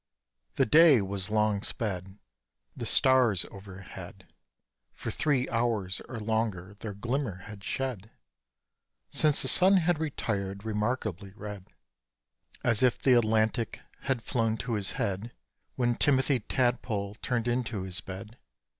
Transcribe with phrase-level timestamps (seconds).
[0.55, 2.17] The day was long sped,
[2.75, 4.33] The stars overhead
[4.95, 8.09] For three hours or longer their glimmer had shed,
[9.09, 11.67] Since the sun had retired remarkably red,
[12.63, 15.33] As if the Atlantic had flown to his head,
[15.75, 18.39] When Timothy Tadpole turned into his bed.